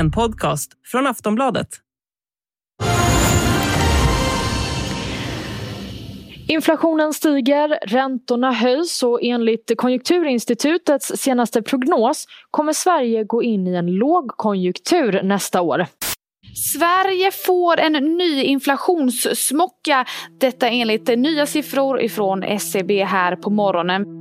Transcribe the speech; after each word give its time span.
En 0.00 0.10
podcast 0.10 0.72
från 0.86 1.06
Aftonbladet. 1.06 1.68
Inflationen 6.48 7.12
stiger, 7.12 7.78
räntorna 7.86 8.52
höjs 8.52 9.02
och 9.02 9.22
enligt 9.22 9.72
Konjunkturinstitutets 9.76 11.12
senaste 11.16 11.62
prognos 11.62 12.26
kommer 12.50 12.72
Sverige 12.72 13.24
gå 13.24 13.42
in 13.42 13.66
i 13.66 13.74
en 13.74 13.86
lågkonjunktur 13.86 15.22
nästa 15.22 15.60
år. 15.60 15.86
Sverige 16.54 17.30
får 17.30 17.80
en 17.80 17.92
ny 17.92 18.42
inflationssmocka. 18.42 20.04
Detta 20.40 20.68
enligt 20.68 21.18
nya 21.18 21.46
siffror 21.46 22.00
ifrån 22.00 22.42
SCB 22.42 23.04
här 23.04 23.36
på 23.36 23.50
morgonen. 23.50 24.19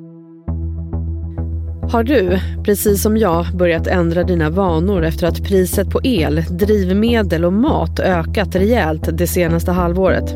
Har 1.91 2.03
du, 2.03 2.39
precis 2.63 3.01
som 3.01 3.17
jag, 3.17 3.45
börjat 3.53 3.87
ändra 3.87 4.23
dina 4.23 4.49
vanor 4.49 5.03
efter 5.03 5.27
att 5.27 5.43
priset 5.43 5.89
på 5.89 5.99
el, 6.03 6.43
drivmedel 6.49 7.45
och 7.45 7.53
mat 7.53 7.99
ökat 7.99 8.55
rejält 8.55 9.17
det 9.17 9.27
senaste 9.27 9.71
halvåret? 9.71 10.35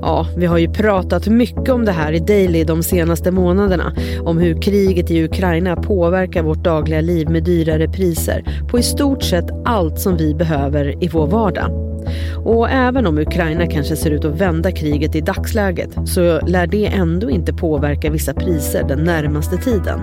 Ja, 0.00 0.26
vi 0.36 0.46
har 0.46 0.58
ju 0.58 0.68
pratat 0.68 1.26
mycket 1.26 1.68
om 1.68 1.84
det 1.84 1.92
här 1.92 2.12
i 2.12 2.18
Daily 2.18 2.64
de 2.64 2.82
senaste 2.82 3.30
månaderna. 3.30 3.92
Om 4.20 4.38
hur 4.38 4.62
kriget 4.62 5.10
i 5.10 5.24
Ukraina 5.24 5.76
påverkar 5.76 6.42
vårt 6.42 6.64
dagliga 6.64 7.00
liv 7.00 7.30
med 7.30 7.44
dyrare 7.44 7.88
priser 7.88 8.44
på 8.70 8.78
i 8.78 8.82
stort 8.82 9.22
sett 9.22 9.46
allt 9.64 10.00
som 10.00 10.16
vi 10.16 10.34
behöver 10.34 11.04
i 11.04 11.08
vår 11.08 11.26
vardag. 11.26 11.70
Och 12.44 12.70
även 12.70 13.06
om 13.06 13.18
Ukraina 13.18 13.66
kanske 13.66 13.96
ser 13.96 14.10
ut 14.10 14.24
att 14.24 14.40
vända 14.40 14.72
kriget 14.72 15.14
i 15.14 15.20
dagsläget 15.20 15.90
så 16.04 16.40
lär 16.46 16.66
det 16.66 16.86
ändå 16.86 17.30
inte 17.30 17.52
påverka 17.52 18.10
vissa 18.10 18.34
priser 18.34 18.84
den 18.88 19.04
närmaste 19.04 19.56
tiden. 19.56 20.00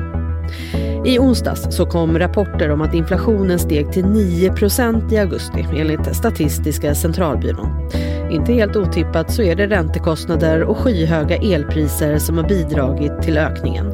I 1.06 1.20
onsdags 1.20 1.76
så 1.76 1.86
kom 1.86 2.20
rapporter 2.20 2.72
om 2.72 2.82
att 2.82 2.94
inflationen 2.94 3.60
steg 3.60 3.92
till 3.92 4.04
9% 4.06 5.14
i 5.14 5.18
augusti 5.18 5.66
enligt 5.76 6.16
Statistiska 6.16 6.96
centralbyrån. 6.96 7.90
Inte 8.32 8.54
helt 8.54 8.76
otippat 8.76 9.32
så 9.32 9.42
är 9.42 9.56
det 9.56 9.68
räntekostnader 9.68 10.64
och 10.64 10.78
skyhöga 10.78 11.36
elpriser 11.36 12.18
som 12.18 12.38
har 12.38 12.48
bidragit 12.48 13.22
till 13.22 13.38
ökningen. 13.38 13.86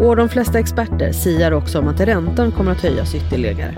Och 0.00 0.16
de 0.16 0.28
flesta 0.28 0.58
experter 0.58 1.12
siar 1.12 1.52
också 1.52 1.78
om 1.78 1.88
att 1.88 2.00
räntan 2.00 2.52
kommer 2.52 2.72
att 2.72 2.82
höjas 2.82 3.14
ytterligare. 3.14 3.74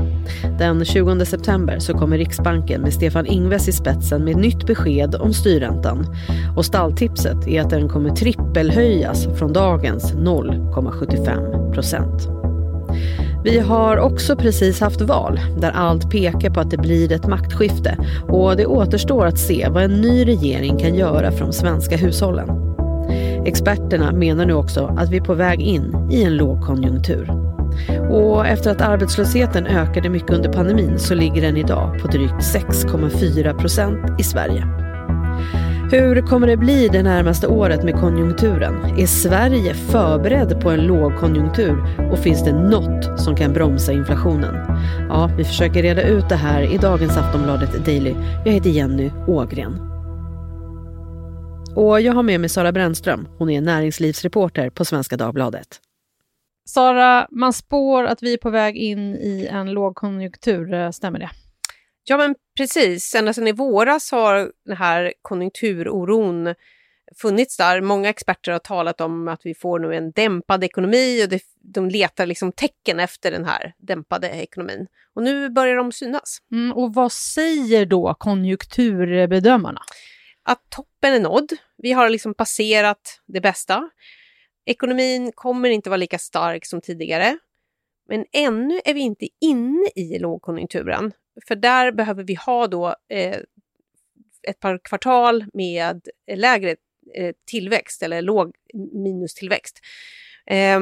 Den 0.59 0.85
20 0.85 1.25
september 1.27 1.79
så 1.79 1.95
kommer 1.95 2.19
Riksbanken 2.19 2.83
med 2.83 2.93
Stefan 2.93 3.27
Ingves 3.27 3.69
i 3.69 3.73
spetsen 3.73 4.25
med 4.25 4.37
nytt 4.37 4.67
besked 4.67 5.15
om 5.15 5.33
styrräntan. 5.33 6.07
Och 6.57 6.65
stalltipset 6.65 7.49
är 7.49 7.61
att 7.61 7.71
den 7.71 7.89
kommer 7.89 8.11
trippelhöjas 8.11 9.27
från 9.39 9.53
dagens 9.53 10.15
0,75 10.15 11.73
procent. 11.73 12.40
Vi 13.45 13.59
har 13.59 13.97
också 13.97 14.37
precis 14.37 14.81
haft 14.81 15.01
val 15.01 15.41
där 15.59 15.71
allt 15.71 16.11
pekar 16.11 16.51
på 16.51 16.61
att 16.61 16.71
det 16.71 16.77
blir 16.77 17.13
ett 17.13 17.27
maktskifte 17.27 17.97
och 18.29 18.57
det 18.57 18.67
återstår 18.67 19.27
att 19.27 19.39
se 19.39 19.69
vad 19.71 19.83
en 19.83 20.01
ny 20.01 20.27
regering 20.27 20.79
kan 20.79 20.95
göra 20.95 21.33
för 21.33 21.41
de 21.41 21.53
svenska 21.53 21.97
hushållen. 21.97 22.49
Experterna 23.47 24.13
menar 24.13 24.47
nu 24.47 24.53
också 24.53 24.97
att 24.99 25.11
vi 25.11 25.17
är 25.17 25.25
på 25.25 25.35
väg 25.35 25.61
in 25.61 26.09
i 26.11 26.23
en 26.23 26.37
lågkonjunktur. 26.37 27.31
Och 28.11 28.47
efter 28.47 28.71
att 28.71 28.81
arbetslösheten 28.81 29.67
ökade 29.67 30.09
mycket 30.09 30.31
under 30.31 30.53
pandemin 30.53 30.99
så 30.99 31.15
ligger 31.15 31.43
den 31.43 31.57
idag 31.57 31.99
på 32.01 32.09
drygt 32.09 32.33
6,4 32.33 33.59
procent 33.59 34.21
i 34.21 34.23
Sverige. 34.23 34.80
Hur 35.93 36.27
kommer 36.27 36.47
det 36.47 36.57
bli 36.57 36.89
det 36.89 37.03
närmaste 37.03 37.47
året 37.47 37.85
med 37.85 37.95
konjunkturen? 37.95 38.75
Är 38.99 39.07
Sverige 39.07 39.75
förberedd 39.75 40.61
på 40.61 40.71
en 40.71 40.87
lågkonjunktur 40.87 41.85
och 42.13 42.19
finns 42.19 42.45
det 42.45 42.53
något 42.53 43.21
som 43.21 43.37
kan 43.37 43.53
bromsa 43.53 43.93
inflationen? 43.93 44.55
Ja, 45.09 45.31
vi 45.37 45.45
försöker 45.45 45.83
reda 45.83 46.03
ut 46.03 46.29
det 46.29 46.37
här 46.37 46.75
i 46.75 46.79
dagens 46.79 47.17
Aftonbladet 47.17 47.85
Daily. 47.87 48.15
Jag 48.45 48.53
heter 48.53 48.71
Jenny 48.71 49.11
Ågren. 49.29 49.73
Och 51.77 52.01
jag 52.01 52.13
har 52.13 52.23
med 52.23 52.41
mig 52.41 52.49
Sara 52.49 52.73
Brännström. 52.73 53.29
Hon 53.39 53.51
är 53.51 53.61
näringslivsreporter 53.61 54.71
på 54.71 54.85
Svenska 54.85 55.17
Dagbladet. 55.17 55.81
Sara, 56.69 57.27
man 57.31 57.53
spår 57.53 58.05
att 58.05 58.23
vi 58.23 58.33
är 58.33 58.39
på 58.39 58.51
väg 58.51 58.77
in 58.77 59.15
i 59.15 59.49
en 59.51 59.71
lågkonjunktur, 59.71 60.93
stämmer 60.93 61.19
det? 61.19 61.31
Ja, 62.05 62.17
men 62.17 62.35
precis. 62.57 63.15
Ända 63.15 63.33
sedan 63.33 63.49
i 63.49 63.53
våras 63.53 64.11
har 64.11 64.53
den 64.65 64.77
här 64.77 65.13
konjunkturoron 65.23 66.55
funnits 67.17 67.57
där. 67.57 67.81
Många 67.81 68.09
experter 68.09 68.53
har 68.53 68.59
talat 68.59 69.01
om 69.01 69.29
att 69.29 69.41
vi 69.45 69.55
får 69.55 69.79
nu 69.79 69.95
en 69.95 70.11
dämpad 70.11 70.65
ekonomi 70.65 71.25
och 71.25 71.29
det, 71.29 71.43
de 71.61 71.89
letar 71.89 72.27
liksom 72.27 72.53
tecken 72.53 73.01
efter 73.01 73.31
den 73.31 73.45
här 73.45 73.75
dämpade 73.79 74.29
ekonomin. 74.29 74.87
Och 75.15 75.23
nu 75.23 75.51
börjar 75.51 75.77
de 75.77 75.93
synas. 75.93 76.39
Mm, 76.53 76.73
och 76.73 76.95
vad 76.95 77.13
säger 77.13 77.87
då 77.87 78.15
konjunkturbedömarna? 78.19 79.81
Att 80.43 80.71
toppen 80.71 81.15
är 81.15 81.21
nådd. 81.21 81.53
Vi 81.77 81.93
har 81.93 82.11
liksom 82.11 82.35
passerat 82.35 83.21
det 83.27 83.41
bästa. 83.41 83.91
Ekonomin 84.67 85.33
kommer 85.35 85.71
inte 85.71 85.91
vara 85.91 85.97
lika 85.97 86.19
stark 86.19 86.67
som 86.67 86.81
tidigare. 86.81 87.39
Men 88.09 88.25
ännu 88.33 88.81
är 88.85 88.95
vi 88.95 89.01
inte 89.01 89.29
inne 89.41 89.89
i 89.97 90.19
lågkonjunkturen 90.19 91.13
för 91.49 91.57
där 91.57 91.93
behöver 91.93 92.23
vi 92.23 92.35
ha 92.35 92.67
då 92.67 92.95
eh, 93.09 93.39
ett 94.43 94.61
par 94.61 94.79
kvartal 94.85 95.45
med 95.53 96.09
eh, 96.27 96.39
lägre 96.39 96.77
eh, 97.15 97.35
tillväxt 97.47 98.03
eller 98.03 98.23
låg 98.23 98.55
minustillväxt. 98.93 99.81
Eh, 100.47 100.81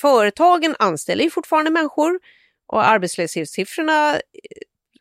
företagen 0.00 0.74
anställer 0.78 1.24
ju 1.24 1.30
fortfarande 1.30 1.70
människor 1.70 2.20
och 2.66 2.88
arbetslöshetssiffrorna 2.88 4.14
eh, 4.14 4.20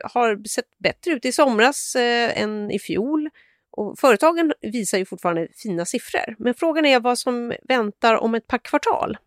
har 0.03 0.47
sett 0.47 0.77
bättre 0.77 1.11
ut 1.11 1.25
i 1.25 1.31
somras 1.31 1.95
eh, 1.95 2.41
än 2.41 2.71
i 2.71 2.79
fjol. 2.79 3.29
Och 3.71 3.99
företagen 3.99 4.53
visar 4.61 4.97
ju 4.97 5.05
fortfarande 5.05 5.47
fina 5.55 5.85
siffror, 5.85 6.35
men 6.39 6.53
frågan 6.53 6.85
är 6.85 6.99
vad 6.99 7.19
som 7.19 7.53
väntar 7.63 8.15
om 8.15 8.35
ett 8.35 8.47
par 8.47 8.57
kvartal. 8.57 9.17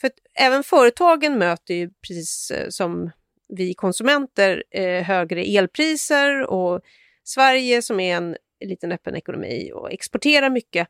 För 0.00 0.10
även 0.34 0.62
företagen 0.62 1.38
möter 1.38 1.74
ju 1.74 1.90
precis 2.08 2.50
eh, 2.50 2.68
som 2.68 3.10
vi 3.56 3.74
konsumenter 3.74 4.64
eh, 4.70 5.02
högre 5.02 5.42
elpriser 5.42 6.50
och 6.50 6.80
Sverige 7.24 7.82
som 7.82 8.00
är 8.00 8.16
en 8.16 8.36
liten 8.64 8.92
öppen 8.92 9.16
ekonomi 9.16 9.70
och 9.74 9.92
exporterar 9.92 10.50
mycket. 10.50 10.88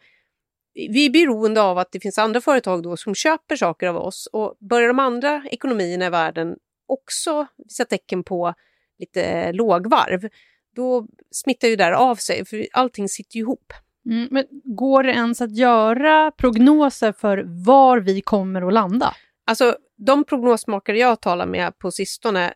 Vi 0.75 1.07
är 1.07 1.11
beroende 1.11 1.63
av 1.63 1.79
att 1.79 1.93
det 1.93 2.01
finns 2.01 2.19
andra 2.19 2.41
företag 2.41 2.83
då 2.83 2.97
som 2.97 3.15
köper 3.15 3.57
saker 3.57 3.87
av 3.87 3.97
oss 3.97 4.29
och 4.33 4.57
börjar 4.61 4.89
de 4.89 4.99
andra 4.99 5.43
ekonomierna 5.51 6.07
i 6.07 6.11
världen 6.11 6.57
också 6.89 7.47
visa 7.57 7.85
tecken 7.85 8.25
på 8.25 8.55
lite 8.99 9.53
lågvarv, 9.53 10.29
då 10.77 11.07
smittar 11.31 11.69
ju 11.69 11.77
det 11.77 11.85
där 11.85 11.93
av 11.93 12.17
sig 12.17 12.45
för 12.45 12.67
allting 12.73 13.09
sitter 13.09 13.37
ju 13.37 13.41
ihop. 13.41 13.73
Mm, 14.07 14.29
men 14.31 14.45
går 14.65 15.03
det 15.03 15.13
ens 15.13 15.41
att 15.41 15.57
göra 15.57 16.31
prognoser 16.31 17.13
för 17.13 17.45
var 17.67 17.99
vi 17.99 18.21
kommer 18.21 18.63
att 18.69 18.73
landa? 18.73 19.15
Alltså, 19.47 19.77
de 20.07 20.25
prognosmakare 20.25 20.99
jag 20.99 21.21
talar 21.21 21.47
med 21.47 21.79
på 21.79 21.91
sistone 21.91 22.55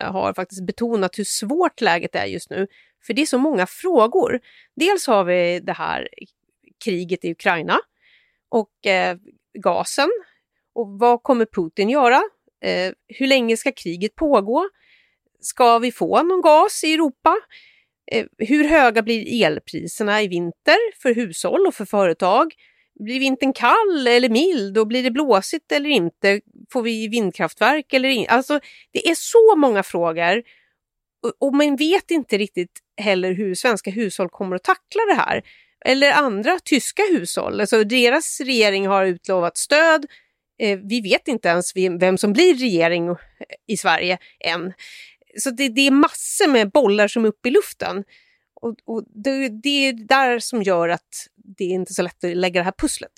eh, 0.00 0.12
har 0.12 0.34
faktiskt 0.34 0.66
betonat 0.66 1.18
hur 1.18 1.24
svårt 1.24 1.80
läget 1.80 2.14
är 2.14 2.26
just 2.26 2.50
nu. 2.50 2.66
För 3.06 3.14
det 3.14 3.22
är 3.22 3.26
så 3.26 3.38
många 3.38 3.66
frågor. 3.66 4.40
Dels 4.76 5.06
har 5.06 5.24
vi 5.24 5.60
det 5.60 5.72
här 5.72 6.08
kriget 6.84 7.24
i 7.24 7.30
Ukraina 7.30 7.78
och 8.48 8.86
eh, 8.86 9.16
gasen. 9.58 10.08
Och 10.74 10.98
vad 10.98 11.22
kommer 11.22 11.46
Putin 11.46 11.90
göra? 11.90 12.22
Eh, 12.64 12.92
hur 13.08 13.26
länge 13.26 13.56
ska 13.56 13.72
kriget 13.72 14.14
pågå? 14.14 14.68
Ska 15.40 15.78
vi 15.78 15.92
få 15.92 16.22
någon 16.22 16.40
gas 16.40 16.84
i 16.84 16.94
Europa? 16.94 17.36
Eh, 18.12 18.26
hur 18.38 18.68
höga 18.68 19.02
blir 19.02 19.44
elpriserna 19.44 20.22
i 20.22 20.28
vinter 20.28 21.00
för 21.02 21.14
hushåll 21.14 21.66
och 21.66 21.74
för 21.74 21.84
företag? 21.84 22.54
Blir 22.98 23.20
vintern 23.20 23.52
kall 23.52 24.06
eller 24.06 24.28
mild 24.28 24.78
och 24.78 24.86
blir 24.86 25.02
det 25.02 25.10
blåsigt 25.10 25.72
eller 25.72 25.90
inte? 25.90 26.40
Får 26.72 26.82
vi 26.82 27.08
vindkraftverk 27.08 27.92
eller 27.92 28.08
inte? 28.08 28.32
Alltså, 28.32 28.60
det 28.92 29.10
är 29.10 29.14
så 29.14 29.56
många 29.56 29.82
frågor 29.82 30.42
och, 31.40 31.54
man 31.54 31.76
vet 31.76 32.10
inte 32.10 32.38
riktigt 32.38 32.80
heller 32.96 33.32
hur 33.32 33.54
svenska 33.54 33.90
hushåll 33.90 34.28
kommer 34.28 34.56
att 34.56 34.64
tackla 34.64 35.02
det 35.08 35.14
här. 35.14 35.42
Eller 35.84 36.12
andra 36.12 36.58
tyska 36.64 37.02
hushåll. 37.10 37.60
Alltså, 37.60 37.84
deras 37.84 38.40
regering 38.40 38.86
har 38.86 39.04
utlovat 39.04 39.56
stöd. 39.56 40.06
Eh, 40.58 40.78
vi 40.78 41.00
vet 41.00 41.28
inte 41.28 41.48
ens 41.48 41.76
vem 41.76 42.18
som 42.18 42.32
blir 42.32 42.54
regering 42.54 43.16
i 43.66 43.76
Sverige 43.76 44.18
än. 44.40 44.72
Så 45.38 45.50
det, 45.50 45.68
det 45.68 45.86
är 45.86 45.90
massor 45.90 46.48
med 46.48 46.70
bollar 46.70 47.08
som 47.08 47.24
är 47.24 47.28
uppe 47.28 47.48
i 47.48 47.52
luften. 47.52 48.04
Och, 48.60 48.74
och 48.84 49.04
det, 49.14 49.48
det, 49.48 49.88
är 49.88 49.92
där 49.92 50.38
som 50.38 50.62
gör 50.62 50.88
att 50.88 51.28
det 51.58 51.64
är 51.64 51.74
inte 51.74 51.94
så 51.94 52.02
lätt 52.02 52.24
att 52.24 52.36
lägga 52.36 52.60
det 52.60 52.64
här 52.64 52.74
pusslet. 52.78 53.12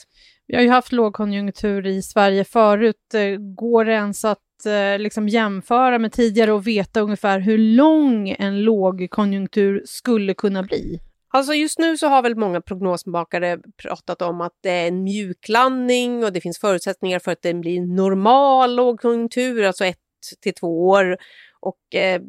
Vi 0.46 0.56
har 0.56 0.62
ju 0.62 0.68
haft 0.68 0.92
lågkonjunktur 0.92 1.86
i 1.86 2.02
Sverige 2.02 2.44
förut. 2.44 3.14
Eh, 3.14 3.36
går 3.36 3.84
det 3.84 3.92
ens 3.92 4.24
att 4.24 4.66
eh, 4.66 4.98
liksom 4.98 5.28
jämföra 5.28 5.98
med 5.98 6.12
tidigare 6.12 6.52
och 6.52 6.66
veta 6.66 7.00
ungefär 7.00 7.40
hur 7.40 7.58
lång 7.58 8.28
en 8.28 8.62
lågkonjunktur 8.62 9.82
skulle 9.84 10.34
kunna 10.34 10.62
bli? 10.62 11.00
Alltså 11.30 11.54
just 11.54 11.78
nu 11.78 11.96
så 11.96 12.06
har 12.06 12.22
väl 12.22 12.36
många 12.36 12.60
prognosmakare 12.60 13.58
pratat 13.82 14.22
om 14.22 14.40
att 14.40 14.52
det 14.62 14.70
är 14.70 14.88
en 14.88 15.04
mjuklandning 15.04 16.24
och 16.24 16.32
det 16.32 16.40
finns 16.40 16.58
förutsättningar 16.58 17.18
för 17.18 17.32
att 17.32 17.42
det 17.42 17.54
blir 17.54 17.80
normal 17.80 18.76
lågkonjunktur, 18.76 19.64
alltså 19.64 19.84
ett 19.84 19.98
till 20.42 20.54
två 20.54 20.88
år 20.88 21.16
och 21.60 21.94
eh, 21.94 22.22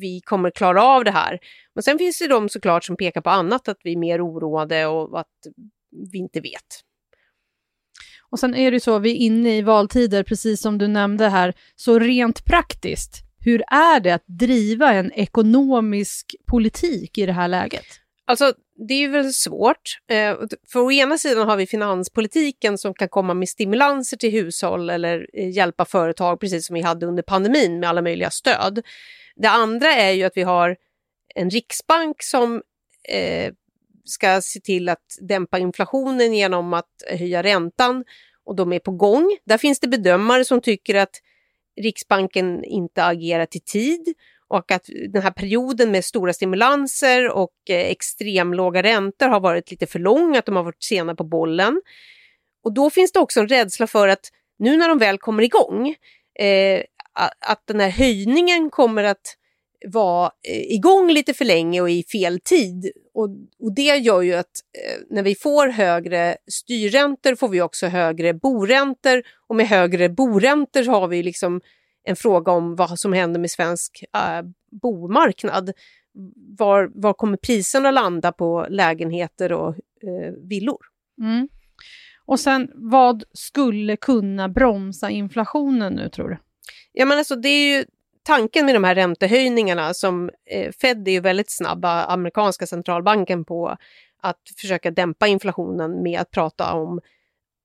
vi 0.00 0.20
kommer 0.20 0.50
klara 0.50 0.84
av 0.84 1.04
det 1.04 1.10
här. 1.10 1.38
Men 1.74 1.82
sen 1.82 1.98
finns 1.98 2.18
det 2.18 2.28
de 2.28 2.48
såklart 2.48 2.84
som 2.84 2.96
pekar 2.96 3.20
på 3.20 3.30
annat, 3.30 3.68
att 3.68 3.78
vi 3.84 3.92
är 3.92 3.96
mer 3.96 4.26
oroade 4.26 4.86
och 4.86 5.20
att 5.20 5.26
vi 6.12 6.18
inte 6.18 6.40
vet. 6.40 6.82
Och 8.30 8.38
sen 8.38 8.54
är 8.54 8.70
det 8.70 8.74
ju 8.74 8.80
så, 8.80 8.98
vi 8.98 9.10
är 9.10 9.16
inne 9.16 9.56
i 9.56 9.62
valtider, 9.62 10.22
precis 10.22 10.60
som 10.60 10.78
du 10.78 10.88
nämnde 10.88 11.28
här, 11.28 11.54
så 11.76 11.98
rent 11.98 12.44
praktiskt, 12.44 13.22
hur 13.38 13.62
är 13.66 14.00
det 14.00 14.10
att 14.10 14.24
driva 14.26 14.92
en 14.92 15.12
ekonomisk 15.12 16.34
politik 16.46 17.18
i 17.18 17.26
det 17.26 17.32
här 17.32 17.48
läget? 17.48 18.01
Alltså, 18.32 18.54
det 18.88 18.94
är 18.94 18.98
ju 18.98 19.08
väl 19.08 19.32
svårt. 19.32 19.98
Eh, 20.10 20.36
för 20.72 20.80
å 20.80 20.92
ena 20.92 21.18
sidan 21.18 21.48
har 21.48 21.56
vi 21.56 21.66
finanspolitiken 21.66 22.78
som 22.78 22.94
kan 22.94 23.08
komma 23.08 23.34
med 23.34 23.48
stimulanser 23.48 24.16
till 24.16 24.32
hushåll 24.32 24.90
eller 24.90 25.26
eh, 25.32 25.50
hjälpa 25.50 25.84
företag, 25.84 26.40
precis 26.40 26.66
som 26.66 26.74
vi 26.74 26.80
hade 26.80 27.06
under 27.06 27.22
pandemin 27.22 27.80
med 27.80 27.88
alla 27.88 28.02
möjliga 28.02 28.30
stöd. 28.30 28.82
Det 29.36 29.48
andra 29.48 29.94
är 29.94 30.10
ju 30.10 30.24
att 30.24 30.36
vi 30.36 30.42
har 30.42 30.76
en 31.34 31.50
riksbank 31.50 32.22
som 32.22 32.62
eh, 33.08 33.52
ska 34.04 34.40
se 34.40 34.60
till 34.60 34.88
att 34.88 35.18
dämpa 35.20 35.58
inflationen 35.58 36.34
genom 36.34 36.72
att 36.72 37.02
höja 37.10 37.42
räntan 37.42 38.04
och 38.44 38.56
de 38.56 38.72
är 38.72 38.78
på 38.78 38.90
gång. 38.90 39.36
Där 39.44 39.58
finns 39.58 39.80
det 39.80 39.88
bedömare 39.88 40.44
som 40.44 40.60
tycker 40.60 40.94
att 40.94 41.20
Riksbanken 41.80 42.64
inte 42.64 43.04
agerat 43.04 43.56
i 43.56 43.60
tid 43.60 44.14
och 44.52 44.72
att 44.72 44.90
den 45.08 45.22
här 45.22 45.30
perioden 45.30 45.90
med 45.90 46.04
stora 46.04 46.32
stimulanser 46.32 47.28
och 47.28 47.52
eh, 47.68 47.76
extremlåga 47.76 48.82
räntor 48.82 49.28
har 49.28 49.40
varit 49.40 49.70
lite 49.70 49.86
för 49.86 49.98
lång, 49.98 50.36
att 50.36 50.46
de 50.46 50.56
har 50.56 50.62
varit 50.62 50.82
sena 50.82 51.14
på 51.14 51.24
bollen. 51.24 51.82
Och 52.64 52.74
då 52.74 52.90
finns 52.90 53.12
det 53.12 53.18
också 53.18 53.40
en 53.40 53.48
rädsla 53.48 53.86
för 53.86 54.08
att 54.08 54.30
nu 54.58 54.76
när 54.76 54.88
de 54.88 54.98
väl 54.98 55.18
kommer 55.18 55.42
igång, 55.42 55.94
eh, 56.38 56.82
att 57.46 57.62
den 57.66 57.80
här 57.80 57.90
höjningen 57.90 58.70
kommer 58.70 59.04
att 59.04 59.36
vara 59.86 60.30
eh, 60.48 60.72
igång 60.72 61.10
lite 61.10 61.34
för 61.34 61.44
länge 61.44 61.80
och 61.80 61.90
i 61.90 62.02
fel 62.02 62.40
tid. 62.40 62.92
Och, 63.14 63.28
och 63.58 63.74
det 63.74 63.96
gör 63.96 64.22
ju 64.22 64.34
att 64.34 64.60
eh, 64.78 65.00
när 65.10 65.22
vi 65.22 65.34
får 65.34 65.68
högre 65.68 66.36
styrräntor 66.50 67.34
får 67.34 67.48
vi 67.48 67.60
också 67.60 67.86
högre 67.86 68.34
boräntor 68.34 69.22
och 69.48 69.56
med 69.56 69.68
högre 69.68 70.08
boräntor 70.08 70.84
har 70.84 71.08
vi 71.08 71.22
liksom 71.22 71.60
en 72.04 72.16
fråga 72.16 72.52
om 72.52 72.76
vad 72.76 72.98
som 72.98 73.12
händer 73.12 73.40
med 73.40 73.50
svensk 73.50 74.04
äh, 74.14 74.46
bomarknad. 74.70 75.72
Var, 76.58 76.90
var 76.94 77.12
kommer 77.12 77.36
priserna 77.36 77.90
landa 77.90 78.32
på 78.32 78.66
lägenheter 78.68 79.52
och 79.52 79.68
äh, 80.02 80.32
villor? 80.48 80.80
Mm. 81.20 81.48
Och 82.24 82.40
sen, 82.40 82.70
vad 82.74 83.24
skulle 83.32 83.96
kunna 83.96 84.48
bromsa 84.48 85.10
inflationen 85.10 85.92
nu, 85.92 86.08
tror 86.08 86.28
du? 86.28 86.38
Ja, 86.92 87.06
men 87.06 87.18
alltså, 87.18 87.36
det 87.36 87.48
är 87.48 87.76
ju 87.76 87.84
tanken 88.22 88.66
med 88.66 88.74
de 88.74 88.84
här 88.84 88.94
räntehöjningarna 88.94 89.94
som 89.94 90.30
eh, 90.50 90.72
Fed 90.72 91.08
är 91.08 91.12
ju 91.12 91.20
väldigt 91.20 91.50
snabba, 91.50 92.04
amerikanska 92.04 92.66
centralbanken, 92.66 93.44
på 93.44 93.76
att 94.22 94.40
försöka 94.56 94.90
dämpa 94.90 95.26
inflationen 95.26 96.02
med 96.02 96.20
att 96.20 96.30
prata 96.30 96.72
om 96.72 97.00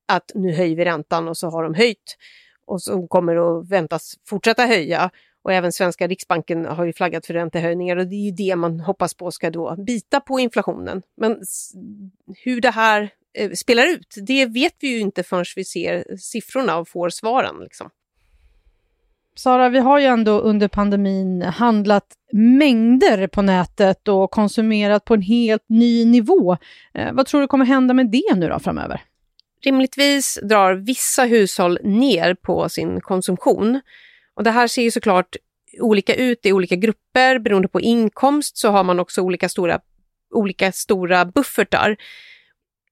att 0.08 0.32
nu 0.36 0.54
höjer 0.54 0.76
vi 0.76 0.86
räntan 0.86 1.28
och 1.28 1.38
så 1.38 1.50
har 1.50 1.64
de 1.64 1.74
höjt 1.74 2.18
och 2.68 2.82
som 2.82 3.08
kommer 3.08 3.60
att 3.60 3.70
väntas 3.70 4.16
fortsätta 4.28 4.66
höja. 4.66 5.10
Och 5.42 5.54
även 5.54 5.72
svenska 5.72 6.08
riksbanken 6.08 6.66
har 6.66 6.86
ju 6.86 6.94
flaggat 6.94 7.26
för 7.26 7.34
räntehöjningar 7.34 7.98
och 7.98 8.08
det 8.08 8.16
är 8.16 8.26
ju 8.26 8.32
det 8.32 8.56
man 8.56 8.80
hoppas 8.80 9.14
på 9.14 9.32
ska 9.32 9.50
då 9.50 9.76
bita 9.76 10.20
på 10.20 10.40
inflationen. 10.40 11.02
Men 11.18 11.42
hur 12.44 12.62
det 12.62 12.70
här 12.72 13.10
eh, 13.38 13.52
spelar 13.52 13.88
ut, 13.88 14.16
det 14.28 14.46
vet 14.46 14.74
vi 14.80 14.88
ju 14.88 15.00
inte 15.00 15.24
förrän 15.24 15.46
vi 15.56 15.64
ser 15.64 16.18
siffrorna 16.18 16.78
och 16.78 16.88
får 16.88 17.10
svaren. 17.10 17.56
Liksom. 17.60 17.90
Sara, 19.36 19.70
vi 19.70 19.80
har 19.80 20.00
ju 20.00 20.06
ändå 20.06 20.40
under 20.40 20.68
pandemin 20.68 21.42
handlat 21.42 22.06
mängder 22.34 23.28
på 23.28 23.42
nätet 23.42 24.08
och 24.08 24.32
konsumerat 24.32 25.06
på 25.06 25.14
en 25.14 25.22
helt 25.22 25.70
ny 25.70 26.06
nivå. 26.06 26.58
Eh, 26.94 27.14
vad 27.14 27.26
tror 27.26 27.42
du 27.42 27.48
kommer 27.48 27.66
hända 27.66 27.94
med 27.94 28.12
det 28.12 28.36
nu 28.36 28.48
då 28.50 28.60
framöver? 28.60 29.02
Rimligtvis 29.64 30.40
drar 30.44 30.74
vissa 30.74 31.24
hushåll 31.24 31.80
ner 31.84 32.34
på 32.34 32.70
sin 32.70 33.02
konsumtion. 33.02 33.82
Och 34.34 34.44
det 34.44 34.52
här 34.52 34.68
ser 34.68 34.82
ju 34.82 34.92
såklart 34.92 35.36
olika 35.80 36.16
ut 36.16 36.46
i 36.46 36.52
olika 36.52 36.76
grupper. 36.76 37.40
Beroende 37.40 37.68
på 37.68 37.82
inkomst 37.82 38.58
så 38.58 38.70
har 38.70 38.84
man 38.84 39.00
också 39.00 39.22
olika 39.22 39.50
stora, 39.50 39.80
olika 40.34 40.72
stora 40.72 41.26
buffertar. 41.26 41.98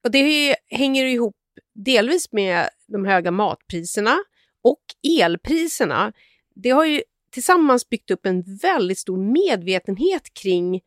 Och 0.04 0.10
det 0.10 0.56
hänger 0.70 1.04
ihop 1.04 1.36
delvis 1.74 2.32
med 2.32 2.68
de 2.86 3.04
höga 3.04 3.30
matpriserna 3.30 4.16
och 4.62 4.82
elpriserna. 5.20 6.12
Det 6.54 6.70
har 6.70 6.84
ju 6.84 7.02
tillsammans 7.30 7.88
byggt 7.88 8.10
upp 8.10 8.26
en 8.26 8.42
väldigt 8.42 8.98
stor 8.98 9.32
medvetenhet 9.32 10.34
kring 10.34 10.80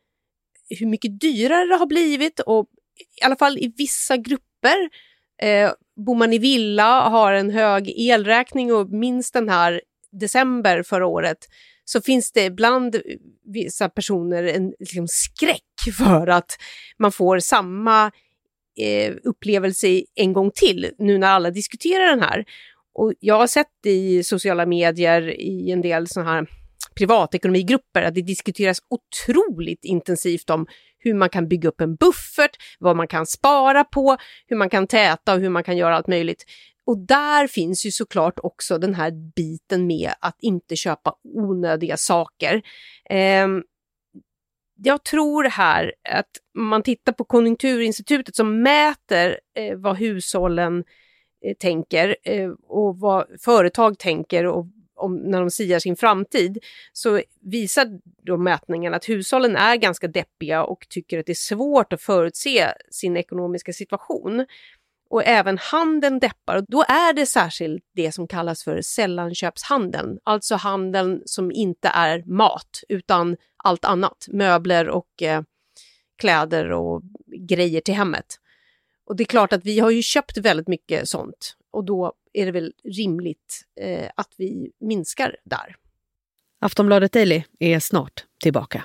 hur 0.80 0.86
mycket 0.86 1.20
dyrare 1.22 1.66
det 1.66 1.76
har 1.76 1.86
blivit 1.86 2.40
och 2.40 2.66
i 3.22 3.24
alla 3.24 3.36
fall 3.36 3.58
i 3.58 3.74
vissa 3.78 4.18
grupper 4.18 4.90
Eh, 5.42 5.72
bor 6.06 6.16
man 6.16 6.34
i 6.34 6.38
villa 6.38 7.10
har 7.10 7.34
en 7.34 7.50
hög 7.50 7.90
elräkning 7.98 8.74
och 8.74 8.90
minst 8.90 9.34
den 9.34 9.50
här 9.50 9.82
december 10.12 10.84
förra 10.84 11.06
året 11.06 11.38
så 11.86 12.02
finns 12.02 12.32
det 12.32 12.50
bland 12.50 12.96
vissa 13.54 13.90
personer 13.90 14.44
en 14.44 14.74
liksom, 14.80 15.08
skräck 15.08 15.96
för 15.98 16.28
att 16.28 16.58
man 17.00 17.12
får 17.12 17.40
samma 17.40 18.12
eh, 18.80 19.16
upplevelse 19.24 20.04
en 20.16 20.34
gång 20.34 20.52
till 20.52 20.92
nu 20.98 21.18
när 21.18 21.28
alla 21.28 21.52
diskuterar 21.52 22.08
den 22.08 22.22
här. 22.22 22.46
Och 22.94 23.14
jag 23.20 23.36
har 23.36 23.48
sett 23.48 23.86
i 23.86 24.24
sociala 24.24 24.66
medier 24.66 25.40
i 25.40 25.72
en 25.72 25.82
del 25.82 26.08
sådana 26.08 26.32
här 26.32 26.48
privatekonomigrupper 26.96 28.02
att 28.02 28.16
det 28.16 28.22
diskuteras 28.22 28.80
otroligt 28.90 29.86
intensivt 29.86 30.50
om 30.50 30.68
hur 31.00 31.14
man 31.14 31.30
kan 31.30 31.48
bygga 31.48 31.70
upp 31.70 31.82
en 31.82 31.96
buffert, 31.96 32.58
vad 32.80 32.96
man 32.96 33.08
kan 33.08 33.26
spara 33.26 33.84
på, 33.84 34.18
hur 34.48 34.56
man 34.56 34.70
kan 34.70 34.88
täta 34.88 35.34
och 35.34 35.40
hur 35.40 35.50
man 35.50 35.64
kan 35.64 35.78
göra 35.78 35.96
allt 35.96 36.08
möjligt. 36.08 36.46
Och 36.86 36.98
där 36.98 37.48
finns 37.48 37.86
ju 37.86 37.92
såklart 37.92 38.40
också 38.44 38.78
den 38.78 38.96
här 38.96 39.12
biten 39.36 39.88
med 39.88 40.12
att 40.20 40.36
inte 40.40 40.76
köpa 40.76 41.14
onödiga 41.24 41.98
saker. 41.98 42.62
Eh, 43.10 43.48
jag 44.84 45.04
tror 45.04 45.44
här 45.44 45.94
att 46.10 46.30
man 46.56 46.84
tittar 46.84 47.14
på 47.14 47.24
Konjunkturinstitutet 47.24 48.36
som 48.36 48.62
mäter 48.62 49.40
eh, 49.56 49.78
vad 49.78 49.98
hushållen 49.98 50.84
eh, 51.46 51.56
tänker 51.60 52.16
eh, 52.24 52.50
och 52.68 53.00
vad 53.00 53.26
företag 53.40 54.00
tänker 54.00 54.46
och 54.46 54.66
om, 55.00 55.18
när 55.18 55.40
de 55.40 55.52
siar 55.52 55.80
sin 55.80 55.96
framtid, 55.96 56.64
så 56.94 57.22
visar 57.42 58.00
då 58.24 58.38
mätningen 58.38 58.94
att 58.94 59.10
hushållen 59.10 59.56
är 59.56 59.76
ganska 59.76 60.08
deppiga 60.08 60.64
och 60.64 60.86
tycker 60.90 61.20
att 61.20 61.26
det 61.26 61.32
är 61.32 61.56
svårt 61.56 61.94
att 61.94 62.02
förutse 62.02 62.68
sin 62.92 63.18
ekonomiska 63.18 63.74
situation. 63.74 64.46
Och 65.10 65.24
även 65.26 65.58
handeln 65.58 66.20
deppar 66.20 66.56
och 66.56 66.66
då 66.68 66.82
är 66.82 67.14
det 67.14 67.26
särskilt 67.26 67.84
det 67.96 68.12
som 68.12 68.28
kallas 68.28 68.64
för 68.64 68.82
sällanköpshandeln, 68.82 70.20
alltså 70.24 70.56
handeln 70.56 71.22
som 71.26 71.52
inte 71.52 71.88
är 71.88 72.24
mat 72.26 72.84
utan 72.90 73.38
allt 73.64 73.86
annat, 73.86 74.26
möbler 74.28 74.90
och 74.90 75.22
eh, 75.22 75.42
kläder 76.18 76.72
och 76.72 77.02
grejer 77.38 77.82
till 77.82 77.94
hemmet. 77.94 78.26
Och 79.06 79.16
det 79.16 79.24
är 79.24 79.26
klart 79.26 79.54
att 79.54 79.66
vi 79.66 79.80
har 79.80 79.90
ju 79.90 80.02
köpt 80.02 80.38
väldigt 80.38 80.68
mycket 80.68 81.10
sånt 81.10 81.56
och 81.72 81.84
då 81.84 82.14
är 82.34 82.46
det 82.46 82.52
väl 82.52 82.74
rimligt 82.84 83.62
eh, 83.82 84.10
att 84.16 84.34
vi 84.38 84.72
minskar 84.80 85.36
där. 85.46 85.76
Aftonbladet 86.62 87.12
Daily 87.12 87.44
är 87.60 87.80
snart 87.80 88.26
tillbaka. 88.44 88.84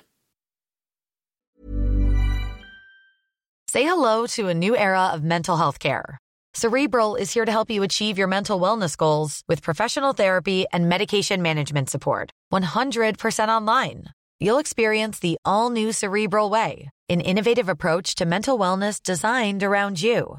Say 3.72 3.82
hello 3.82 4.26
to 4.26 4.48
a 4.48 4.54
new 4.54 4.76
era 4.76 5.12
of 5.12 5.22
mental 5.22 5.56
health 5.56 5.78
care. 5.78 6.18
Cerebral 6.56 7.16
is 7.16 7.34
here 7.34 7.44
to 7.44 7.50
help 7.50 7.70
you 7.70 7.82
achieve 7.82 8.16
your 8.16 8.28
mental 8.28 8.60
wellness 8.60 8.96
goals 8.96 9.42
with 9.48 9.62
professional 9.62 10.12
therapy 10.12 10.66
and 10.72 10.88
medication 10.88 11.42
management 11.42 11.90
support. 11.90 12.30
100% 12.52 13.48
online. 13.48 14.04
You'll 14.38 14.60
experience 14.60 15.18
the 15.18 15.36
all 15.44 15.70
new 15.70 15.90
Cerebral 15.90 16.50
Way, 16.50 16.90
an 17.08 17.20
innovative 17.20 17.68
approach 17.68 18.14
to 18.16 18.24
mental 18.24 18.56
wellness 18.56 19.02
designed 19.02 19.64
around 19.64 20.00
you. 20.00 20.38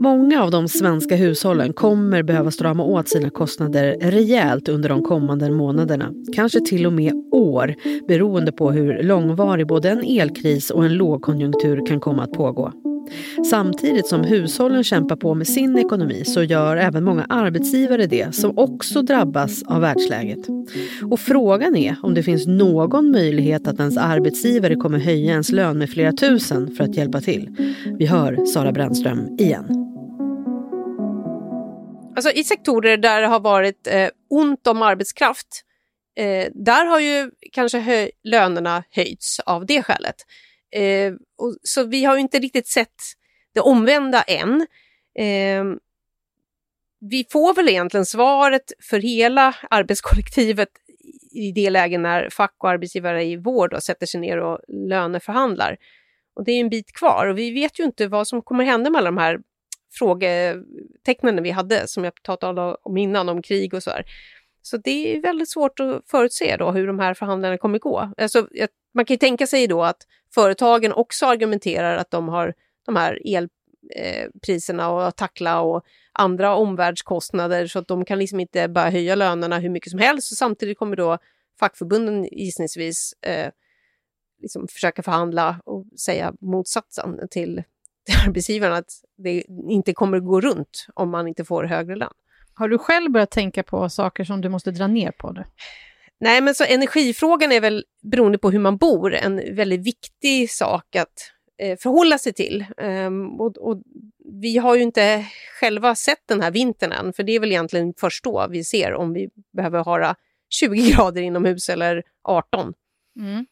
Många 0.00 0.42
av 0.42 0.50
de 0.50 0.68
svenska 0.68 1.16
hushållen 1.16 1.72
kommer 1.72 2.22
behöva 2.22 2.50
strama 2.50 2.84
åt 2.84 3.08
sina 3.08 3.30
kostnader 3.30 3.96
rejält 4.00 4.68
under 4.68 4.88
de 4.88 5.02
kommande 5.02 5.50
månaderna, 5.50 6.12
kanske 6.34 6.60
till 6.60 6.86
och 6.86 6.92
med 6.92 7.12
år, 7.32 7.74
beroende 8.08 8.52
på 8.52 8.70
hur 8.70 9.02
långvarig 9.02 9.66
både 9.66 9.90
en 9.90 10.04
elkris 10.04 10.70
och 10.70 10.84
en 10.84 10.94
lågkonjunktur 10.94 11.86
kan 11.86 12.00
komma 12.00 12.22
att 12.22 12.32
pågå. 12.32 12.72
Samtidigt 13.50 14.06
som 14.06 14.24
hushållen 14.24 14.84
kämpar 14.84 15.16
på 15.16 15.34
med 15.34 15.46
sin 15.46 15.78
ekonomi 15.78 16.24
så 16.24 16.42
gör 16.42 16.76
även 16.76 17.04
många 17.04 17.26
arbetsgivare 17.28 18.06
det 18.06 18.34
som 18.34 18.58
också 18.58 19.02
drabbas 19.02 19.62
av 19.62 19.80
världsläget. 19.80 20.38
Och 21.10 21.20
frågan 21.20 21.76
är 21.76 21.96
om 22.02 22.14
det 22.14 22.22
finns 22.22 22.46
någon 22.46 23.10
möjlighet 23.10 23.68
att 23.68 23.80
ens 23.80 23.96
arbetsgivare 23.96 24.74
kommer 24.74 24.98
höja 24.98 25.32
ens 25.32 25.52
lön 25.52 25.78
med 25.78 25.90
flera 25.90 26.12
tusen 26.12 26.74
för 26.76 26.84
att 26.84 26.96
hjälpa 26.96 27.20
till. 27.20 27.56
Vi 27.98 28.06
hör 28.06 28.44
Sara 28.46 28.72
Brännström 28.72 29.36
igen. 29.38 29.86
Alltså 32.16 32.30
i 32.30 32.44
sektorer 32.44 32.96
där 32.96 33.20
det 33.20 33.26
har 33.26 33.40
varit 33.40 33.86
eh, 33.86 34.08
ont 34.30 34.66
om 34.66 34.82
arbetskraft, 34.82 35.46
eh, 36.16 36.48
där 36.54 36.86
har 36.86 37.00
ju 37.00 37.30
kanske 37.52 37.78
hö 37.78 38.08
lönerna 38.24 38.84
höjts 38.90 39.40
av 39.40 39.66
det 39.66 39.82
skälet. 39.82 40.16
Eh, 40.72 41.12
och, 41.38 41.56
så 41.62 41.84
vi 41.84 42.04
har 42.04 42.14
ju 42.14 42.20
inte 42.20 42.38
riktigt 42.38 42.68
sett 42.68 42.94
det 43.54 43.60
omvända 43.60 44.22
än. 44.22 44.66
Eh, 45.18 45.64
vi 47.00 47.26
får 47.30 47.54
väl 47.54 47.68
egentligen 47.68 48.06
svaret 48.06 48.72
för 48.90 48.98
hela 48.98 49.54
arbetskollektivet 49.70 50.68
i 51.32 51.52
det 51.52 51.70
läget 51.70 52.00
när 52.00 52.30
fack 52.30 52.54
och 52.58 52.70
arbetsgivare 52.70 53.24
i 53.24 53.36
vård 53.36 53.70
då 53.70 53.80
sätter 53.80 54.06
sig 54.06 54.20
ner 54.20 54.38
och 54.38 54.58
löneförhandlar. 54.68 55.76
Och 56.34 56.44
det 56.44 56.52
är 56.52 56.60
en 56.60 56.70
bit 56.70 56.92
kvar 56.92 57.26
och 57.26 57.38
vi 57.38 57.50
vet 57.50 57.80
ju 57.80 57.84
inte 57.84 58.06
vad 58.06 58.28
som 58.28 58.42
kommer 58.42 58.64
hända 58.64 58.90
med 58.90 58.98
alla 58.98 59.10
de 59.10 59.18
här 59.18 59.40
frågetecknen 59.92 61.42
vi 61.42 61.50
hade, 61.50 61.88
som 61.88 62.04
jag 62.04 62.22
pratade 62.22 62.76
om 62.82 62.96
innan, 62.96 63.28
om 63.28 63.42
krig 63.42 63.74
och 63.74 63.82
så 63.82 63.90
här. 63.90 64.04
Så 64.62 64.76
det 64.76 65.16
är 65.16 65.22
väldigt 65.22 65.50
svårt 65.50 65.80
att 65.80 66.02
förutse 66.10 66.56
då 66.56 66.70
hur 66.70 66.86
de 66.86 66.98
här 66.98 67.14
förhandlingarna 67.14 67.58
kommer 67.58 67.78
gå. 67.78 68.12
Alltså, 68.16 68.48
man 68.94 69.04
kan 69.04 69.14
ju 69.14 69.18
tänka 69.18 69.46
sig 69.46 69.66
då 69.66 69.82
att 69.82 70.06
företagen 70.34 70.92
också 70.92 71.26
argumenterar 71.26 71.96
att 71.96 72.10
de 72.10 72.28
har 72.28 72.54
de 72.86 72.96
här 72.96 73.20
elpriserna 73.24 74.82
eh, 74.82 74.96
att 74.96 75.16
tackla 75.16 75.60
och 75.60 75.84
andra 76.12 76.54
omvärldskostnader 76.54 77.66
så 77.66 77.78
att 77.78 77.88
de 77.88 78.04
kan 78.04 78.18
liksom 78.18 78.40
inte 78.40 78.68
bara 78.68 78.90
höja 78.90 79.14
lönerna 79.14 79.58
hur 79.58 79.70
mycket 79.70 79.90
som 79.90 79.98
helst 79.98 80.32
och 80.32 80.36
samtidigt 80.36 80.78
kommer 80.78 80.96
då 80.96 81.18
fackförbunden 81.60 82.24
gissningsvis 82.24 83.12
eh, 83.26 83.50
liksom 84.42 84.68
försöka 84.68 85.02
förhandla 85.02 85.60
och 85.64 85.86
säga 85.98 86.32
motsatsen 86.40 87.28
till 87.30 87.62
till 88.04 88.14
arbetsgivaren 88.26 88.74
att 88.74 88.90
det 89.16 89.44
inte 89.68 89.92
kommer 89.92 90.20
gå 90.20 90.40
runt 90.40 90.86
om 90.94 91.10
man 91.10 91.28
inte 91.28 91.44
får 91.44 91.64
högre 91.64 91.96
lön. 91.96 92.12
Har 92.54 92.68
du 92.68 92.78
själv 92.78 93.10
börjat 93.12 93.30
tänka 93.30 93.62
på 93.62 93.88
saker 93.88 94.24
som 94.24 94.40
du 94.40 94.48
måste 94.48 94.70
dra 94.70 94.86
ner 94.86 95.10
på 95.10 95.32
Det? 95.32 95.46
Nej, 96.20 96.40
men 96.40 96.54
så 96.54 96.64
energifrågan 96.64 97.52
är 97.52 97.60
väl, 97.60 97.84
beroende 98.02 98.38
på 98.38 98.50
hur 98.50 98.58
man 98.58 98.76
bor, 98.76 99.14
en 99.14 99.54
väldigt 99.56 99.86
viktig 99.86 100.50
sak 100.50 100.96
att 100.96 101.32
eh, 101.58 101.78
förhålla 101.78 102.18
sig 102.18 102.32
till. 102.32 102.64
Um, 102.76 103.40
och, 103.40 103.56
och, 103.58 103.82
vi 104.42 104.58
har 104.58 104.74
ju 104.74 104.82
inte 104.82 105.26
själva 105.60 105.94
sett 105.94 106.22
den 106.28 106.40
här 106.40 106.50
vintern 106.50 106.92
än, 106.92 107.12
för 107.12 107.22
det 107.22 107.32
är 107.32 107.40
väl 107.40 107.50
egentligen 107.50 107.94
först 108.00 108.24
då 108.24 108.46
vi 108.50 108.64
ser 108.64 108.94
om 108.94 109.12
vi 109.12 109.28
behöver 109.52 109.84
ha 109.84 110.14
20 110.50 110.90
grader 110.90 111.22
inomhus 111.22 111.68
eller 111.68 112.02
18. 112.22 112.72
Mm. 113.18 113.46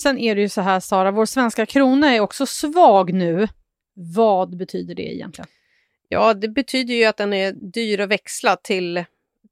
Sen 0.00 0.18
är 0.18 0.34
det 0.34 0.40
ju 0.40 0.48
så 0.48 0.60
här, 0.60 0.80
Sara, 0.80 1.10
vår 1.10 1.26
svenska 1.26 1.66
krona 1.66 2.14
är 2.14 2.20
också 2.20 2.46
svag 2.46 3.12
nu. 3.12 3.48
Vad 3.94 4.56
betyder 4.56 4.94
det 4.94 5.14
egentligen? 5.14 5.48
Ja, 6.08 6.34
det 6.34 6.48
betyder 6.48 6.94
ju 6.94 7.04
att 7.04 7.16
den 7.16 7.32
är 7.32 7.52
dyr 7.52 8.00
att 8.00 8.08
växla 8.08 8.56
till 8.56 9.04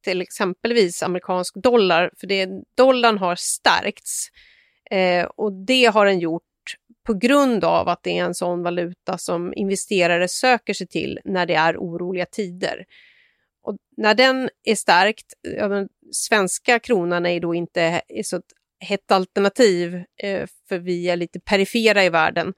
till 0.02 0.22
exempelvis 0.22 1.02
amerikansk 1.02 1.54
dollar, 1.54 2.10
för 2.20 2.26
det, 2.26 2.48
dollarn 2.76 3.18
har 3.18 3.34
stärkts. 3.34 4.28
Eh, 4.90 5.24
och 5.24 5.52
det 5.52 5.84
har 5.84 6.06
den 6.06 6.18
gjort 6.18 6.42
på 7.06 7.14
grund 7.14 7.64
av 7.64 7.88
att 7.88 8.02
det 8.02 8.18
är 8.18 8.24
en 8.24 8.34
sån 8.34 8.62
valuta 8.62 9.18
som 9.18 9.54
investerare 9.56 10.28
söker 10.28 10.74
sig 10.74 10.86
till 10.86 11.18
när 11.24 11.46
det 11.46 11.54
är 11.54 11.76
oroliga 11.76 12.26
tider. 12.26 12.84
Och 13.62 13.76
när 13.96 14.14
den 14.14 14.50
är 14.64 14.74
stärkt, 14.74 15.26
ja, 15.40 15.68
den 15.68 15.88
svenska 16.12 16.78
kronan 16.78 17.26
är 17.26 17.40
då 17.40 17.54
inte 17.54 18.00
så 18.24 18.36
ett 18.36 18.42
hett 18.80 19.10
alternativ, 19.10 19.94
eh, 20.22 20.46
för 20.68 20.78
vi 20.78 21.10
är 21.10 21.16
lite 21.16 21.40
perifera 21.40 22.04
i 22.04 22.08
världen. 22.08 22.54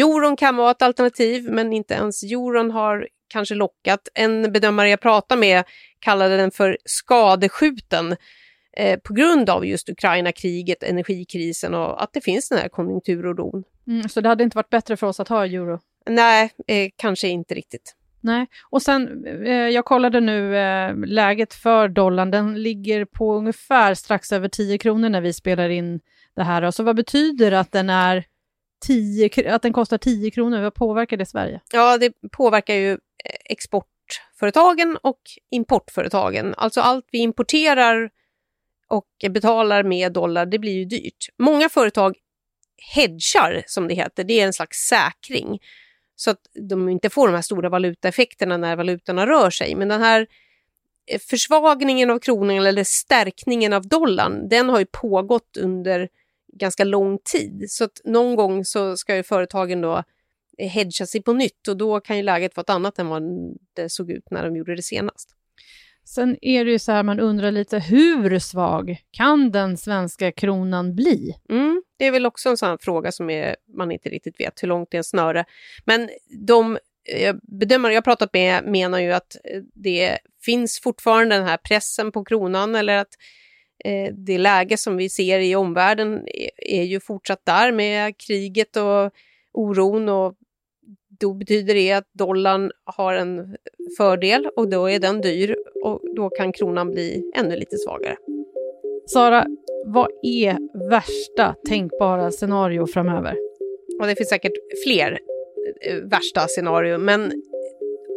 Euron 0.00 0.36
kan 0.36 0.56
vara 0.56 0.70
ett 0.70 0.82
alternativ, 0.82 1.50
men 1.50 1.72
inte 1.72 1.94
ens 1.94 2.22
euron 2.22 2.70
har 2.70 3.08
kanske 3.32 3.54
lockat. 3.54 4.08
En 4.14 4.52
bedömare 4.52 4.88
jag 4.88 5.00
pratade 5.00 5.40
med 5.40 5.64
kallade 5.98 6.36
den 6.36 6.50
för 6.50 6.78
skadeskjuten 6.84 8.16
eh, 8.76 8.98
på 9.00 9.14
grund 9.14 9.50
av 9.50 9.66
just 9.66 9.88
Ukraina-kriget, 9.88 10.82
energikrisen 10.82 11.74
och 11.74 12.02
att 12.02 12.12
det 12.12 12.20
finns 12.20 12.48
den 12.48 12.58
här 12.58 12.68
konjunkturoron. 12.68 13.64
Mm, 13.86 14.08
så 14.08 14.20
det 14.20 14.28
hade 14.28 14.44
inte 14.44 14.56
varit 14.56 14.70
bättre 14.70 14.96
för 14.96 15.06
oss 15.06 15.20
att 15.20 15.28
ha 15.28 15.46
euro? 15.46 15.80
Nej, 16.06 16.50
eh, 16.66 16.90
kanske 16.96 17.28
inte 17.28 17.54
riktigt. 17.54 17.96
Nej, 18.20 18.46
och 18.70 18.82
sen 18.82 19.26
eh, 19.46 19.52
jag 19.52 19.84
kollade 19.84 20.20
nu 20.20 20.56
eh, 20.56 20.96
läget 20.96 21.54
för 21.54 21.88
dollarn, 21.88 22.30
den 22.30 22.62
ligger 22.62 23.04
på 23.04 23.34
ungefär 23.34 23.94
strax 23.94 24.32
över 24.32 24.48
10 24.48 24.78
kronor 24.78 25.08
när 25.08 25.20
vi 25.20 25.32
spelar 25.32 25.68
in 25.68 26.00
det 26.36 26.42
här. 26.42 26.70
Så 26.70 26.82
vad 26.82 26.96
betyder 26.96 27.50
det 27.50 27.60
att 27.60 27.72
den 27.72 27.90
är 27.90 28.24
10, 28.86 29.54
att 29.54 29.62
den 29.62 29.72
kostar 29.72 29.98
10 29.98 30.30
kronor, 30.30 30.62
vad 30.62 30.74
påverkar 30.74 31.16
det 31.16 31.26
Sverige? 31.26 31.60
Ja, 31.72 31.98
det 31.98 32.12
påverkar 32.32 32.74
ju 32.74 32.98
exportföretagen 33.44 34.98
och 35.02 35.20
importföretagen. 35.50 36.54
Alltså 36.56 36.80
allt 36.80 37.06
vi 37.12 37.18
importerar 37.18 38.10
och 38.88 39.30
betalar 39.30 39.82
med 39.82 40.12
dollar, 40.12 40.46
det 40.46 40.58
blir 40.58 40.72
ju 40.72 40.84
dyrt. 40.84 41.28
Många 41.38 41.68
företag 41.68 42.16
hedgar, 42.94 43.62
som 43.66 43.88
det 43.88 43.94
heter, 43.94 44.24
det 44.24 44.40
är 44.40 44.46
en 44.46 44.52
slags 44.52 44.78
säkring. 44.78 45.58
Så 46.16 46.30
att 46.30 46.40
de 46.68 46.88
inte 46.88 47.10
får 47.10 47.26
de 47.26 47.34
här 47.34 47.42
stora 47.42 47.68
valutaeffekterna 47.68 48.56
när 48.56 48.76
valutorna 48.76 49.26
rör 49.26 49.50
sig. 49.50 49.74
Men 49.74 49.88
den 49.88 50.00
här 50.00 50.26
eh, 51.06 51.20
försvagningen 51.20 52.10
av 52.10 52.18
kronan 52.18 52.66
eller 52.66 52.84
stärkningen 52.84 53.72
av 53.72 53.88
dollarn, 53.88 54.48
den 54.48 54.68
har 54.68 54.78
ju 54.78 54.86
pågått 54.86 55.56
under 55.56 56.08
ganska 56.52 56.84
lång 56.84 57.18
tid. 57.18 57.64
Så 57.68 57.84
att 57.84 58.00
någon 58.04 58.36
gång 58.36 58.64
så 58.64 58.96
ska 58.96 59.16
ju 59.16 59.22
företagen 59.22 59.80
då 59.80 60.02
hedga 60.58 61.06
sig 61.06 61.22
på 61.22 61.32
nytt 61.32 61.68
och 61.68 61.76
då 61.76 62.00
kan 62.00 62.16
ju 62.16 62.22
läget 62.22 62.56
vara 62.56 62.62
ett 62.62 62.70
annat 62.70 62.98
än 62.98 63.08
vad 63.08 63.22
det 63.76 63.88
såg 63.88 64.10
ut 64.10 64.30
när 64.30 64.44
de 64.44 64.56
gjorde 64.56 64.76
det 64.76 64.82
senast. 64.82 65.36
Sen 66.04 66.36
är 66.42 66.64
det 66.64 66.70
ju 66.70 66.78
så 66.78 66.92
här, 66.92 67.02
man 67.02 67.20
undrar 67.20 67.50
lite 67.50 67.78
hur 67.78 68.38
svag 68.38 68.96
kan 69.10 69.50
den 69.50 69.76
svenska 69.76 70.32
kronan 70.32 70.94
bli? 70.94 71.34
Mm, 71.50 71.82
det 71.98 72.06
är 72.06 72.10
väl 72.10 72.26
också 72.26 72.48
en 72.48 72.56
sån 72.56 72.78
fråga 72.78 73.12
som 73.12 73.30
är, 73.30 73.56
man 73.76 73.92
inte 73.92 74.08
riktigt 74.08 74.40
vet 74.40 74.62
hur 74.62 74.68
långt 74.68 74.90
det 74.90 74.96
är 74.96 74.98
en 74.98 75.04
snöre. 75.04 75.44
Men 75.84 76.10
de 76.46 76.78
bedömare 77.42 77.94
jag 77.94 78.04
pratat 78.04 78.32
med 78.32 78.64
menar 78.64 78.98
ju 78.98 79.12
att 79.12 79.36
det 79.74 80.18
finns 80.44 80.80
fortfarande 80.80 81.36
den 81.36 81.46
här 81.46 81.56
pressen 81.56 82.12
på 82.12 82.24
kronan 82.24 82.74
eller 82.74 82.96
att 82.96 83.14
eh, 83.84 84.14
det 84.14 84.38
läge 84.38 84.76
som 84.76 84.96
vi 84.96 85.08
ser 85.08 85.38
i 85.38 85.54
omvärlden 85.54 86.28
är, 86.28 86.50
är 86.56 86.82
ju 86.82 87.00
fortsatt 87.00 87.44
där 87.44 87.72
med 87.72 88.18
kriget 88.18 88.76
och 88.76 89.12
oron 89.52 90.08
och 90.08 90.34
då 91.20 91.34
betyder 91.34 91.74
det 91.74 91.92
att 91.92 92.04
dollarn 92.12 92.70
har 92.84 93.14
en 93.14 93.56
fördel 93.98 94.48
och 94.56 94.68
då 94.68 94.90
är 94.90 94.98
den 94.98 95.20
dyr 95.20 95.56
och 95.84 96.00
då 96.16 96.30
kan 96.30 96.52
kronan 96.52 96.90
bli 96.90 97.30
ännu 97.34 97.56
lite 97.56 97.76
svagare. 97.78 98.16
Sara, 99.06 99.46
vad 99.86 100.08
är 100.22 100.58
värsta 100.90 101.54
tänkbara 101.68 102.30
scenario 102.30 102.86
framöver? 102.86 103.36
Och 104.00 104.06
det 104.06 104.16
finns 104.16 104.28
säkert 104.28 104.52
fler 104.84 105.18
eh, 105.80 105.96
värsta 105.96 106.46
scenarier, 106.48 106.98
men 106.98 107.32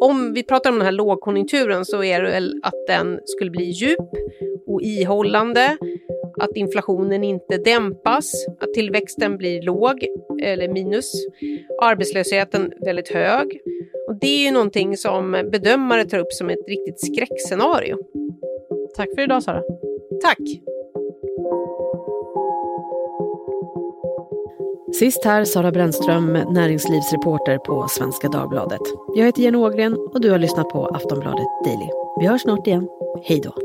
om 0.01 0.34
vi 0.34 0.44
pratar 0.44 0.70
om 0.70 0.75
den 0.75 0.86
här 0.86 0.92
lågkonjunkturen 0.92 1.86
så 1.86 2.04
är 2.04 2.22
det 2.22 2.30
väl 2.30 2.60
att 2.63 2.88
den 2.88 3.20
skulle 3.25 3.51
bli 3.51 3.63
djup 3.63 4.10
och 4.68 4.82
ihållande, 4.82 5.77
att 6.38 6.56
inflationen 6.56 7.24
inte 7.24 7.58
dämpas, 7.58 8.32
att 8.60 8.74
tillväxten 8.74 9.38
blir 9.38 9.62
låg 9.62 10.06
eller 10.44 10.70
minus, 10.70 11.12
arbetslösheten 11.82 12.74
väldigt 12.86 13.10
hög. 13.10 13.60
Och 14.08 14.15
det 14.20 14.27
är 14.27 14.46
ju 14.46 14.51
någonting 14.51 14.98
som 14.98 15.32
bedömare 15.51 16.06
tar 16.06 16.20
upp 16.20 16.34
som 16.34 16.50
ett 16.50 16.68
riktigt 16.68 17.00
skräckscenario. 17.00 17.98
Tack 18.96 19.10
för 19.15 19.22
idag 19.22 19.44
Sara. 19.44 19.62
Tack. 20.22 20.39
Sist 25.00 25.25
här 25.25 25.44
Sara 25.44 25.72
Brännström, 25.72 26.34
näringslivsreporter 26.34 27.58
på 27.58 27.88
Svenska 27.89 28.27
Dagbladet. 28.27 28.82
Jag 29.15 29.25
heter 29.25 29.42
Jenny 29.42 29.58
Ågren 29.58 29.94
och 29.94 30.22
du 30.22 30.32
har 30.32 30.39
lyssnat 30.39 30.70
på 30.70 30.86
Aftonbladet 30.86 31.48
Daily. 31.65 31.89
Vi 32.20 32.27
hörs 32.27 32.42
snart 32.42 32.68
igen. 32.68 32.88
Hej 33.24 33.42
då. 33.42 33.64